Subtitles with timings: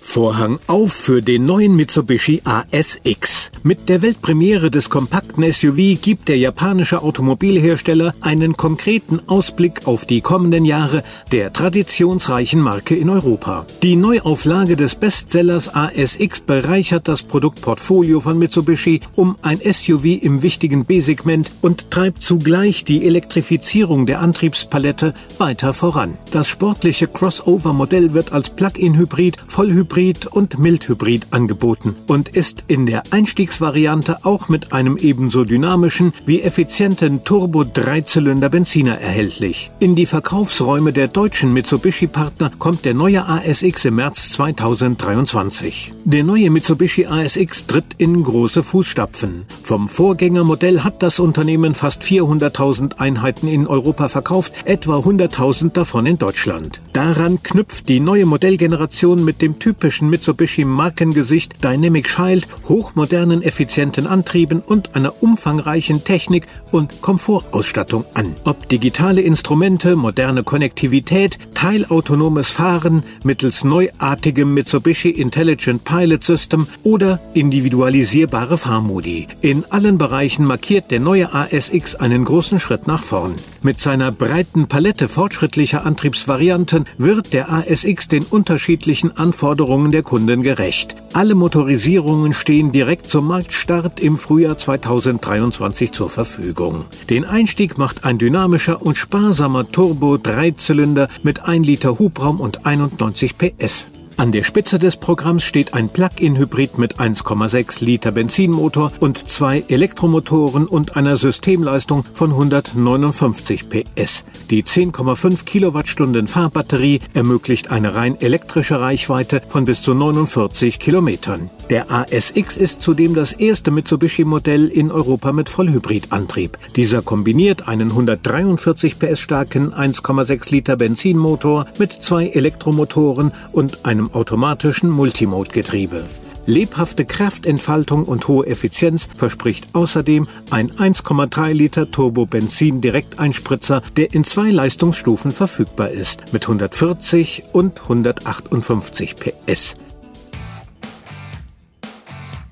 [0.00, 3.50] Vorhang auf für den neuen Mitsubishi ASX.
[3.62, 10.20] Mit der Weltpremiere des kompakten SUV gibt der japanische Automobilhersteller einen konkreten Ausblick auf die
[10.20, 11.02] kommenden Jahre
[11.32, 13.66] der traditionsreichen Marke in Europa.
[13.82, 20.84] Die Neuauflage des Bestsellers ASX bereichert das Produktportfolio von Mitsubishi um ein SUV im wichtigen
[20.84, 26.16] B-Segment und treibt zugleich die Elektrifizierung der Antriebspalette weiter voran.
[26.30, 29.87] Das sportliche Crossover-Modell wird als Plug-in-Hybrid, Vollhybrid
[30.30, 36.42] und Mildhybrid angeboten und ist in der Einstiegs Einstiegsvariante auch mit einem ebenso dynamischen wie
[36.42, 39.70] effizienten Turbo-Dreizylinder-Benziner erhältlich.
[39.80, 45.92] In die Verkaufsräume der deutschen Mitsubishi-Partner kommt der neue ASX im März 2023.
[46.04, 49.44] Der neue Mitsubishi ASX tritt in große Fußstapfen.
[49.62, 56.18] Vom Vorgängermodell hat das Unternehmen fast 400.000 Einheiten in Europa verkauft, etwa 100.000 davon in
[56.18, 56.80] Deutschland.
[56.92, 64.60] Daran knüpft die neue Modellgeneration mit dem typischen Mitsubishi-Markengesicht Dynamic Child hochmodernen modernen, effizienten Antrieben
[64.60, 68.34] und einer umfangreichen Technik und Komfortausstattung an.
[68.44, 78.58] Ob digitale Instrumente, moderne Konnektivität, teilautonomes Fahren mittels neuartigem Mitsubishi Intelligent Pilot System oder individualisierbare
[78.58, 79.28] Fahrmodi.
[79.40, 83.34] In allen Bereichen markiert der neue ASX einen großen Schritt nach vorn.
[83.60, 90.94] Mit seiner breiten Palette fortschrittlicher Antriebsvarianten wird der ASX den unterschiedlichen Anforderungen der Kunden gerecht.
[91.12, 96.84] Alle Motorisierungen stehen direkt zum Marktstart im Frühjahr 2023 zur Verfügung.
[97.10, 103.88] Den Einstieg macht ein dynamischer und sparsamer Turbo-Dreizylinder mit 1 Liter Hubraum und 91 PS.
[104.18, 110.66] An der Spitze des Programms steht ein Plug-in-Hybrid mit 1,6 Liter Benzinmotor und zwei Elektromotoren
[110.66, 114.24] und einer Systemleistung von 159 PS.
[114.50, 121.48] Die 10,5 Kilowattstunden Fahrbatterie ermöglicht eine rein elektrische Reichweite von bis zu 49 Kilometern.
[121.70, 126.56] Der ASX ist zudem das erste Mitsubishi-Modell in Europa mit Vollhybridantrieb.
[126.76, 134.88] Dieser kombiniert einen 143 PS starken 1,6 Liter Benzinmotor mit zwei Elektromotoren und einem automatischen
[134.88, 136.04] Multimode-Getriebe.
[136.46, 145.32] Lebhafte Kraftentfaltung und hohe Effizienz verspricht außerdem ein 1,3 Liter Turbo-Benzin-Direkteinspritzer, der in zwei Leistungsstufen
[145.32, 149.76] verfügbar ist, mit 140 und 158 PS.